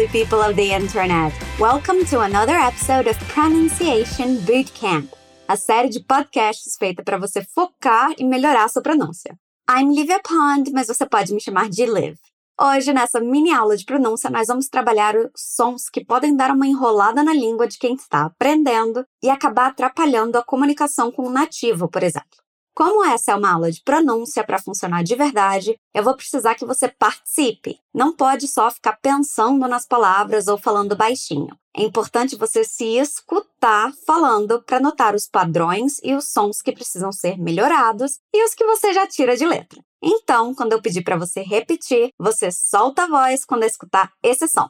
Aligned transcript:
lovely 0.00 0.08
people 0.08 0.40
of 0.40 0.56
the 0.56 0.72
internet. 0.72 1.32
Welcome 1.58 2.04
to 2.06 2.20
another 2.20 2.56
episode 2.56 3.06
of 3.06 3.18
Pronunciation 3.26 4.36
Bootcamp, 4.46 5.08
a 5.46 5.56
série 5.56 5.90
de 5.90 6.00
podcasts 6.00 6.76
feita 6.78 7.02
para 7.02 7.18
você 7.18 7.44
focar 7.44 8.14
e 8.18 8.24
melhorar 8.24 8.68
sua 8.68 8.82
pronúncia. 8.82 9.36
I'm 9.68 9.92
Livia 9.94 10.20
Pond, 10.22 10.70
mas 10.72 10.86
você 10.86 11.06
pode 11.06 11.34
me 11.34 11.40
chamar 11.40 11.68
de 11.68 11.84
Liv. 11.84 12.16
Hoje, 12.58 12.92
nessa 12.92 13.20
mini 13.20 13.52
aula 13.52 13.76
de 13.76 13.84
pronúncia, 13.84 14.30
nós 14.30 14.48
vamos 14.48 14.68
trabalhar 14.68 15.16
os 15.16 15.30
sons 15.36 15.90
que 15.90 16.04
podem 16.04 16.34
dar 16.34 16.50
uma 16.50 16.66
enrolada 16.66 17.22
na 17.22 17.34
língua 17.34 17.66
de 17.66 17.78
quem 17.78 17.94
está 17.94 18.24
aprendendo 18.24 19.04
e 19.22 19.28
acabar 19.28 19.66
atrapalhando 19.66 20.38
a 20.38 20.44
comunicação 20.44 21.12
com 21.12 21.26
o 21.26 21.30
nativo, 21.30 21.88
por 21.88 22.02
exemplo. 22.02 22.38
Como 22.74 23.04
essa 23.04 23.32
é 23.32 23.34
uma 23.34 23.52
aula 23.52 23.70
de 23.70 23.82
pronúncia 23.82 24.44
para 24.44 24.58
funcionar 24.58 25.02
de 25.02 25.14
verdade, 25.14 25.76
eu 25.94 26.02
vou 26.02 26.16
precisar 26.16 26.54
que 26.54 26.64
você 26.64 26.88
participe. 26.88 27.78
Não 27.92 28.14
pode 28.14 28.46
só 28.48 28.70
ficar 28.70 28.98
pensando 29.02 29.66
nas 29.68 29.86
palavras 29.86 30.48
ou 30.48 30.56
falando 30.56 30.96
baixinho. 30.96 31.56
É 31.76 31.82
importante 31.82 32.36
você 32.36 32.64
se 32.64 32.96
escutar 32.96 33.92
falando 34.06 34.62
para 34.62 34.80
notar 34.80 35.14
os 35.14 35.28
padrões 35.28 36.00
e 36.02 36.14
os 36.14 36.32
sons 36.32 36.62
que 36.62 36.72
precisam 36.72 37.12
ser 37.12 37.38
melhorados 37.38 38.18
e 38.34 38.44
os 38.44 38.54
que 38.54 38.64
você 38.64 38.92
já 38.92 39.06
tira 39.06 39.36
de 39.36 39.46
letra. 39.46 39.80
Então, 40.02 40.54
quando 40.54 40.72
eu 40.72 40.80
pedir 40.80 41.02
para 41.02 41.16
você 41.16 41.42
repetir, 41.42 42.10
você 42.18 42.50
solta 42.50 43.04
a 43.04 43.08
voz 43.08 43.44
quando 43.44 43.64
escutar 43.64 44.10
esse 44.22 44.48
som. 44.48 44.68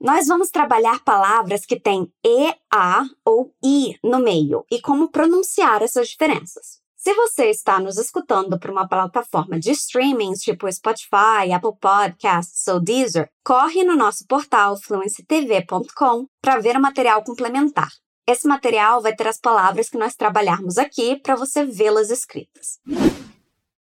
Nós 0.00 0.26
vamos 0.26 0.50
trabalhar 0.50 1.02
palavras 1.02 1.64
que 1.64 1.80
têm 1.80 2.12
E, 2.24 2.54
A 2.72 3.04
ou 3.24 3.52
I 3.64 3.98
no 4.04 4.18
meio 4.18 4.64
e 4.70 4.80
como 4.80 5.10
pronunciar 5.10 5.82
essas 5.82 6.08
diferenças. 6.08 6.80
Se 6.96 7.14
você 7.14 7.50
está 7.50 7.78
nos 7.78 7.96
escutando 7.96 8.58
por 8.58 8.70
uma 8.70 8.86
plataforma 8.86 9.58
de 9.58 9.70
streaming 9.70 10.32
tipo 10.32 10.70
Spotify, 10.70 11.52
Apple 11.54 11.78
Podcasts 11.80 12.66
ou 12.68 12.80
Deezer, 12.80 13.30
corre 13.44 13.84
no 13.84 13.96
nosso 13.96 14.26
portal 14.26 14.76
fluencytv.com 14.76 16.26
para 16.42 16.58
ver 16.58 16.76
o 16.76 16.82
material 16.82 17.22
complementar. 17.22 17.90
Esse 18.28 18.46
material 18.48 19.00
vai 19.00 19.14
ter 19.14 19.28
as 19.28 19.38
palavras 19.38 19.88
que 19.88 19.96
nós 19.96 20.16
trabalharmos 20.16 20.78
aqui 20.78 21.16
para 21.16 21.36
você 21.36 21.64
vê-las 21.64 22.10
escritas. 22.10 22.80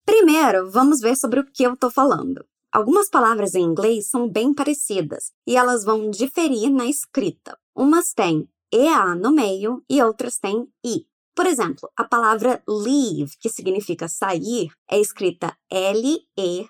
Primeiro, 0.06 0.70
vamos 0.70 1.00
ver 1.00 1.16
sobre 1.16 1.40
o 1.40 1.44
que 1.44 1.64
eu 1.64 1.74
estou 1.74 1.90
falando. 1.90 2.46
Algumas 2.72 3.08
palavras 3.08 3.54
em 3.54 3.62
inglês 3.62 4.10
são 4.10 4.28
bem 4.28 4.52
parecidas 4.52 5.32
e 5.46 5.56
elas 5.56 5.84
vão 5.84 6.10
diferir 6.10 6.70
na 6.70 6.86
escrita. 6.86 7.58
Umas 7.74 8.12
têm 8.12 8.48
EA 8.72 9.14
no 9.14 9.32
meio 9.32 9.82
e 9.88 10.02
outras 10.02 10.38
têm 10.38 10.68
I. 10.84 11.06
Por 11.34 11.46
exemplo, 11.46 11.88
a 11.96 12.04
palavra 12.04 12.62
leave, 12.68 13.32
que 13.40 13.48
significa 13.48 14.08
sair, 14.08 14.70
é 14.90 15.00
escrita 15.00 15.56
L-E-A-V-E. 15.70 16.68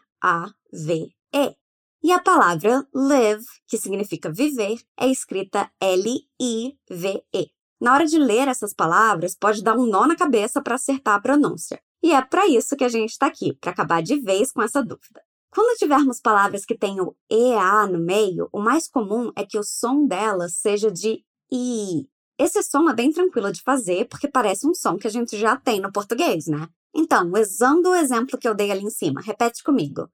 E 2.01 2.13
a 2.13 2.23
palavra 2.23 2.87
live, 2.95 3.45
que 3.67 3.77
significa 3.77 4.31
viver, 4.31 4.79
é 4.97 5.09
escrita 5.09 5.69
L-I-V-E. 5.81 7.51
Na 7.81 7.95
hora 7.95 8.07
de 8.07 8.19
ler 8.19 8.47
essas 8.47 8.73
palavras, 8.73 9.35
pode 9.35 9.63
dar 9.63 9.77
um 9.77 9.87
nó 9.87 10.07
na 10.07 10.15
cabeça 10.15 10.63
para 10.63 10.77
acertar 10.77 11.15
a 11.17 11.21
pronúncia. 11.21 11.81
E 12.03 12.13
é 12.13 12.23
para 12.23 12.47
isso 12.47 12.77
que 12.77 12.85
a 12.85 12.89
gente 12.89 13.11
está 13.11 13.27
aqui, 13.27 13.53
para 13.55 13.73
acabar 13.73 14.01
de 14.01 14.21
vez 14.21 14.53
com 14.53 14.63
essa 14.63 14.83
dúvida. 14.83 15.23
Quando 15.51 15.79
tivermos 15.79 16.21
palavras 16.21 16.65
que 16.65 16.77
tenham 16.77 17.17
EA 17.31 17.87
no 17.87 17.99
meio, 17.99 18.49
o 18.53 18.61
mais 18.61 18.89
comum 18.89 19.33
é 19.35 19.45
que 19.45 19.59
o 19.59 19.63
som 19.63 20.07
delas 20.07 20.55
seja 20.55 20.91
de 20.91 21.25
I. 21.51 22.09
Esse 22.39 22.63
som 22.63 22.89
é 22.89 22.95
bem 22.95 23.11
tranquilo 23.11 23.51
de 23.51 23.63
fazer 23.63 24.07
porque 24.09 24.29
parece 24.29 24.67
um 24.67 24.75
som 24.75 24.97
que 24.97 25.07
a 25.07 25.11
gente 25.11 25.37
já 25.37 25.57
tem 25.57 25.81
no 25.81 25.91
português, 25.91 26.47
né? 26.47 26.69
Então, 26.95 27.33
usando 27.33 27.87
o 27.87 27.95
exemplo 27.95 28.39
que 28.39 28.47
eu 28.47 28.55
dei 28.55 28.71
ali 28.71 28.85
em 28.85 28.91
cima, 28.91 29.21
repete 29.21 29.63
comigo. 29.63 30.11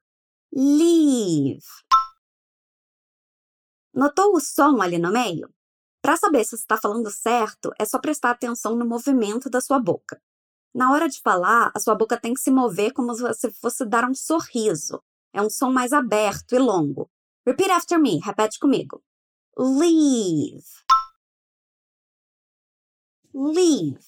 Leave. 0.54 1.60
Notou 3.92 4.34
o 4.34 4.40
som 4.40 4.80
ali 4.80 4.98
no 4.98 5.12
meio? 5.12 5.52
Para 6.00 6.16
saber 6.16 6.44
se 6.44 6.54
está 6.54 6.76
falando 6.76 7.10
certo, 7.10 7.72
é 7.78 7.84
só 7.84 7.98
prestar 7.98 8.30
atenção 8.30 8.76
no 8.76 8.86
movimento 8.86 9.48
da 9.48 9.60
sua 9.60 9.78
boca. 9.78 10.20
Na 10.74 10.92
hora 10.92 11.08
de 11.08 11.20
falar, 11.20 11.70
a 11.74 11.80
sua 11.80 11.94
boca 11.94 12.20
tem 12.20 12.34
que 12.34 12.40
se 12.40 12.50
mover 12.50 12.92
como 12.92 13.14
se 13.14 13.22
você 13.22 13.50
fosse 13.50 13.84
dar 13.84 14.08
um 14.08 14.14
sorriso. 14.14 15.02
É 15.34 15.42
um 15.42 15.50
som 15.50 15.70
mais 15.70 15.92
aberto 15.92 16.54
e 16.54 16.58
longo. 16.58 17.10
Repeat 17.46 17.70
after 17.70 17.98
me. 17.98 18.20
Repete 18.20 18.58
comigo. 18.58 19.02
Leave. 19.58 20.64
Leave. 23.34 23.98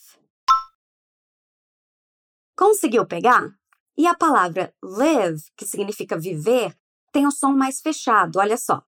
Conseguiu 2.57 3.07
pegar? 3.07 3.55
E 3.99 4.07
a 4.07 4.15
palavra 4.15 4.75
live, 4.83 5.43
que 5.57 5.67
significa 5.67 6.19
viver, 6.19 6.75
tem 7.13 7.27
o 7.27 7.31
som 7.31 7.53
mais 7.53 7.81
fechado, 7.81 8.39
olha 8.39 8.57
só. 8.57 8.83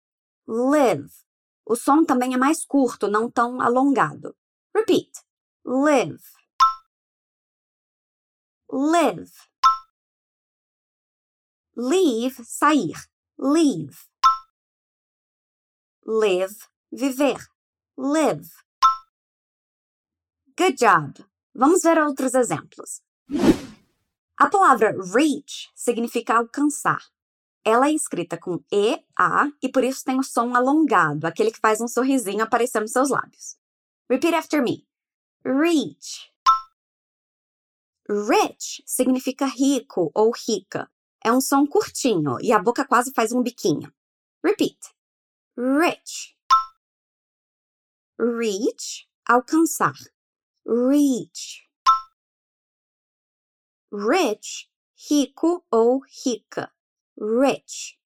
Live. 0.46 1.10
O 1.66 1.74
som 1.74 2.04
também 2.04 2.34
é 2.34 2.38
mais 2.38 2.64
curto, 2.64 3.08
não 3.08 3.30
tão 3.30 3.60
alongado. 3.60 4.34
Repeat. 4.74 5.10
Live 5.64 6.38
live. 8.70 9.32
Leave, 11.80 12.44
sair. 12.44 12.96
Leave. 13.38 13.96
Live, 16.04 16.56
viver. 16.90 17.38
Live. 17.96 18.50
Good 20.56 20.76
job. 20.76 21.24
Vamos 21.54 21.82
ver 21.82 22.02
outros 22.02 22.34
exemplos. 22.34 23.00
A 24.36 24.50
palavra 24.50 24.90
reach 25.14 25.70
significa 25.72 26.34
alcançar. 26.38 27.00
Ela 27.64 27.86
é 27.86 27.92
escrita 27.92 28.36
com 28.36 28.60
E, 28.72 29.00
A 29.16 29.48
e 29.62 29.68
por 29.68 29.84
isso 29.84 30.04
tem 30.04 30.18
o 30.18 30.24
som 30.24 30.56
alongado, 30.56 31.28
aquele 31.28 31.52
que 31.52 31.60
faz 31.60 31.80
um 31.80 31.86
sorrisinho 31.86 32.42
aparecer 32.42 32.80
nos 32.80 32.90
seus 32.90 33.08
lábios. 33.08 33.56
Repeat 34.10 34.34
after 34.34 34.60
me. 34.60 34.84
Reach. 35.44 36.32
Rich 38.08 38.82
significa 38.84 39.46
rico 39.46 40.10
ou 40.12 40.32
rica. 40.32 40.90
É 41.24 41.32
um 41.32 41.40
som 41.40 41.66
curtinho 41.66 42.38
e 42.40 42.52
a 42.52 42.58
boca 42.58 42.86
quase 42.86 43.12
faz 43.12 43.32
um 43.32 43.42
biquinho. 43.42 43.92
Repeat. 44.44 44.78
Rich. 45.56 46.36
Reach, 48.18 49.08
alcançar. 49.28 49.94
Reach. 50.66 51.68
Rich, 53.92 54.70
rico 55.08 55.64
ou 55.70 56.00
rica. 56.24 56.72
Rich. 57.16 57.98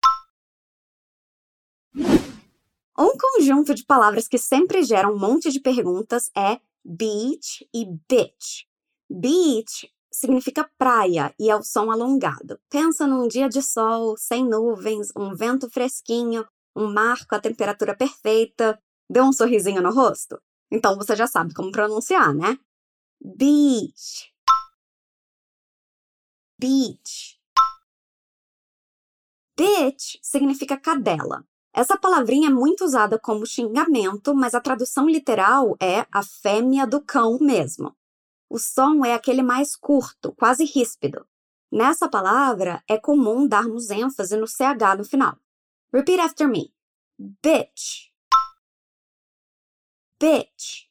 Um 2.99 3.17
conjunto 3.17 3.75
de 3.75 3.85
palavras 3.85 4.29
que 4.29 4.39
sempre 4.39 4.83
geram 4.83 5.13
um 5.13 5.19
monte 5.19 5.51
de 5.51 5.61
perguntas 5.61 6.31
é 6.37 6.61
beach 6.85 7.69
e 7.75 7.85
bitch. 7.85 8.67
Beach 9.11 9.93
significa 10.13 10.71
praia 10.79 11.35
e 11.39 11.51
é 11.51 11.57
o 11.57 11.63
som 11.63 11.91
alongado. 11.91 12.61
Pensa 12.69 13.07
num 13.07 13.27
dia 13.27 13.49
de 13.49 13.63
sol, 13.63 14.17
sem 14.17 14.47
nuvens, 14.47 15.09
um 15.17 15.35
vento 15.35 15.71
fresquinho, 15.71 16.47
um 16.77 16.93
mar 16.93 17.27
com 17.27 17.35
a 17.35 17.41
temperatura 17.41 17.97
perfeita. 17.97 18.79
Deu 19.09 19.25
um 19.25 19.33
sorrisinho 19.33 19.83
no 19.83 19.93
rosto? 19.93 20.41
Então 20.71 20.97
você 20.97 21.17
já 21.17 21.27
sabe 21.27 21.55
como 21.55 21.73
pronunciar, 21.73 22.35
né? 22.35 22.59
Beach. 23.21 24.33
Beach. 26.59 27.41
Bitch 29.57 30.19
significa 30.23 30.77
cadela. 30.77 31.45
Essa 31.75 31.97
palavrinha 31.97 32.49
é 32.49 32.53
muito 32.53 32.85
usada 32.85 33.19
como 33.19 33.47
xingamento, 33.47 34.35
mas 34.35 34.55
a 34.55 34.61
tradução 34.61 35.09
literal 35.09 35.77
é 35.81 36.07
a 36.13 36.23
fêmea 36.23 36.87
do 36.87 37.01
cão 37.01 37.39
mesmo. 37.41 37.97
O 38.53 38.59
som 38.59 39.03
é 39.03 39.15
aquele 39.15 39.43
mais 39.43 39.75
curto, 39.75 40.31
quase 40.35 40.67
ríspido. 40.67 41.27
Nessa 41.73 42.07
palavra, 42.07 42.85
é 42.87 42.99
comum 42.99 43.49
darmos 43.49 43.89
ênfase 43.89 44.37
no 44.37 44.47
CH 44.47 44.99
no 44.99 45.07
final. 45.07 45.39
Repeat 45.91 46.21
after 46.21 46.47
me. 46.47 46.71
Bitch. 47.19 48.13
Bitch. 50.21 50.87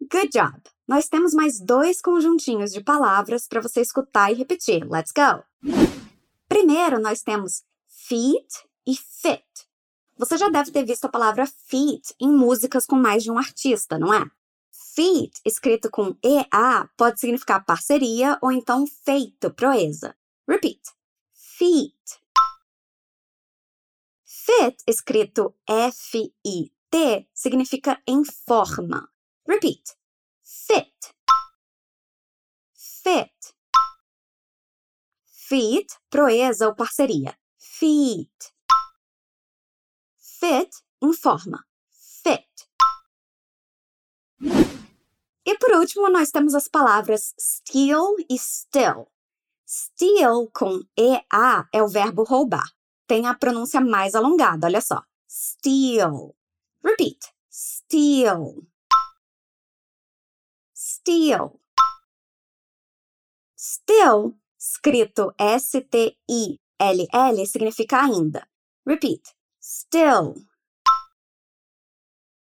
Good 0.00 0.30
job! 0.32 0.62
Nós 0.88 1.10
temos 1.10 1.34
mais 1.34 1.60
dois 1.60 2.00
conjuntinhos 2.00 2.72
de 2.72 2.82
palavras 2.82 3.46
para 3.46 3.60
você 3.60 3.82
escutar 3.82 4.32
e 4.32 4.34
repetir. 4.34 4.82
Let's 4.90 5.12
go! 5.12 5.44
Primeiro, 6.48 6.98
nós 7.02 7.20
temos 7.20 7.62
feet 7.86 8.66
e 8.86 8.96
fit. 8.96 9.44
Você 10.16 10.38
já 10.38 10.48
deve 10.48 10.70
ter 10.70 10.86
visto 10.86 11.04
a 11.04 11.10
palavra 11.10 11.46
feet 11.46 12.14
em 12.18 12.32
músicas 12.32 12.86
com 12.86 12.96
mais 12.96 13.22
de 13.22 13.30
um 13.30 13.36
artista, 13.36 13.98
não 13.98 14.14
é? 14.14 14.24
Feat, 14.96 15.42
escrito 15.44 15.90
com 15.90 16.16
EA, 16.24 16.88
pode 16.96 17.20
significar 17.20 17.62
parceria 17.62 18.38
ou 18.40 18.50
então 18.50 18.86
feito, 18.86 19.52
proeza. 19.52 20.16
Repeat. 20.48 20.80
Feet. 21.34 22.22
Fit, 24.24 24.82
escrito 24.86 25.54
F-I-T, 25.68 27.28
significa 27.34 28.02
em 28.06 28.24
forma. 28.24 29.12
Repeat. 29.46 29.82
Fit. 30.42 31.14
Fit. 32.72 33.54
Feet, 35.26 35.94
proeza 36.08 36.68
ou 36.68 36.74
parceria. 36.74 37.38
Feet. 37.58 38.54
fit 40.16 40.70
em 41.02 41.12
forma. 41.12 41.62
E 45.46 45.56
por 45.58 45.70
último, 45.76 46.10
nós 46.10 46.32
temos 46.32 46.56
as 46.56 46.66
palavras 46.66 47.32
steal 47.38 48.16
e 48.28 48.36
still. 48.36 49.06
Steal 49.64 50.50
com 50.52 50.82
EA 50.98 51.68
é 51.72 51.80
o 51.80 51.88
verbo 51.88 52.24
roubar. 52.24 52.68
Tem 53.06 53.26
a 53.26 53.34
pronúncia 53.34 53.80
mais 53.80 54.16
alongada, 54.16 54.66
olha 54.66 54.80
só. 54.80 55.00
Steal. 55.28 56.34
Repeat. 56.84 57.32
Steal. 57.48 58.66
Steal. 60.74 61.60
Still, 63.56 64.36
escrito 64.58 65.32
S-T-I-L-L, 65.38 65.86
significa 67.46 68.02
ainda. 68.02 68.48
Repeat. 68.84 69.34
Still. 69.60 70.34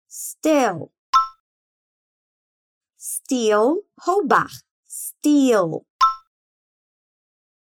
Still. 0.09 0.91
Steal, 3.29 3.83
roubar. 3.95 4.49
Steal. 4.87 5.85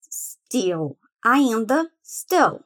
Steal. 0.08 0.96
Ainda, 1.24 1.90
still. 2.04 2.60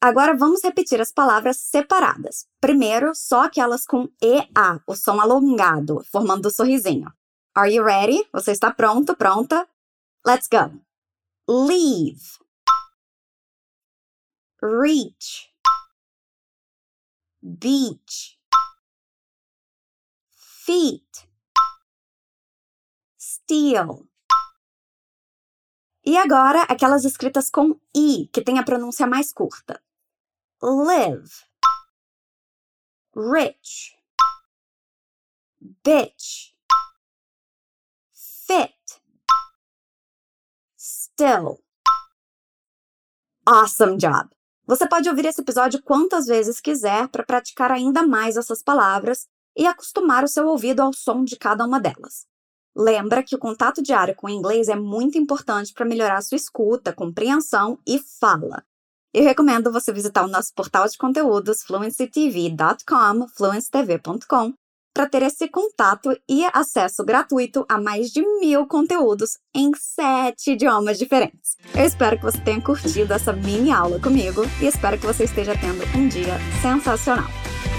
Agora 0.00 0.36
vamos 0.36 0.60
repetir 0.64 1.00
as 1.00 1.12
palavras 1.12 1.58
separadas. 1.58 2.48
Primeiro, 2.60 3.14
só 3.14 3.42
aquelas 3.42 3.86
com 3.86 4.08
EA, 4.20 4.80
o 4.88 4.96
som 4.96 5.20
alongado, 5.20 6.02
formando 6.10 6.46
o 6.46 6.50
sorrisinho. 6.50 7.12
Are 7.54 7.72
you 7.72 7.84
ready? 7.84 8.28
Você 8.32 8.50
está 8.50 8.72
pronto, 8.72 9.14
pronta? 9.14 9.68
Let's 10.26 10.48
go. 10.48 10.80
Leave. 11.48 12.40
Reach. 14.60 15.48
Beach. 17.40 18.33
Feet. 20.64 21.28
Steal. 23.20 24.08
E 26.04 26.16
agora, 26.16 26.62
aquelas 26.62 27.04
escritas 27.04 27.50
com 27.50 27.78
I, 27.94 28.28
que 28.32 28.42
tem 28.42 28.58
a 28.58 28.64
pronúncia 28.64 29.06
mais 29.06 29.32
curta. 29.32 29.82
Live. 30.62 31.30
Rich. 33.14 33.98
Bitch 35.84 36.54
fit. 38.46 39.02
Still. 40.78 41.62
Awesome 43.46 43.96
job! 43.98 44.30
Você 44.66 44.88
pode 44.88 45.08
ouvir 45.08 45.26
esse 45.26 45.42
episódio 45.42 45.82
quantas 45.82 46.26
vezes 46.26 46.60
quiser 46.60 47.08
para 47.08 47.24
praticar 47.24 47.70
ainda 47.70 48.06
mais 48.06 48.36
essas 48.36 48.62
palavras 48.62 49.28
e 49.56 49.66
acostumar 49.66 50.24
o 50.24 50.28
seu 50.28 50.46
ouvido 50.48 50.80
ao 50.80 50.92
som 50.92 51.24
de 51.24 51.36
cada 51.36 51.64
uma 51.64 51.80
delas. 51.80 52.26
Lembra 52.76 53.22
que 53.22 53.36
o 53.36 53.38
contato 53.38 53.82
diário 53.82 54.16
com 54.16 54.26
o 54.26 54.30
inglês 54.30 54.68
é 54.68 54.74
muito 54.74 55.16
importante 55.16 55.72
para 55.72 55.84
melhorar 55.84 56.20
sua 56.22 56.36
escuta, 56.36 56.92
compreensão 56.92 57.78
e 57.86 57.98
fala. 57.98 58.64
Eu 59.12 59.22
recomendo 59.22 59.70
você 59.70 59.92
visitar 59.92 60.24
o 60.24 60.28
nosso 60.28 60.52
portal 60.52 60.88
de 60.88 60.98
conteúdos 60.98 61.62
fluencytv.com, 61.62 63.28
fluencytv.com, 63.28 64.54
para 64.92 65.08
ter 65.08 65.22
esse 65.22 65.48
contato 65.48 66.16
e 66.28 66.44
acesso 66.52 67.04
gratuito 67.04 67.64
a 67.68 67.80
mais 67.80 68.10
de 68.10 68.22
mil 68.40 68.66
conteúdos 68.66 69.38
em 69.54 69.70
sete 69.76 70.52
idiomas 70.52 70.98
diferentes. 70.98 71.56
Eu 71.76 71.84
espero 71.84 72.16
que 72.16 72.24
você 72.24 72.40
tenha 72.40 72.60
curtido 72.60 73.12
essa 73.12 73.32
mini 73.32 73.70
aula 73.70 74.00
comigo 74.00 74.42
e 74.60 74.66
espero 74.66 74.98
que 74.98 75.06
você 75.06 75.24
esteja 75.24 75.54
tendo 75.56 75.84
um 75.96 76.08
dia 76.08 76.38
sensacional. 76.60 77.28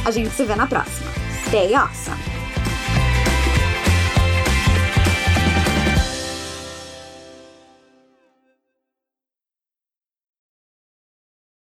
A 0.06 0.12
gente 0.12 0.34
se 0.36 0.46
vê 0.46 0.56
na 0.56 0.68
próxima. 0.68 1.25
Stay 1.48 1.76
awesome! 1.76 2.25